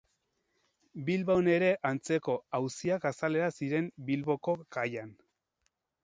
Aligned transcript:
Bilbon 1.09 1.49
ere 1.55 1.67
antzeko 1.89 2.37
auziak 2.59 3.05
azalera 3.09 3.49
ziren 3.57 3.91
Bilboko 4.09 4.55
kaian. 4.77 5.13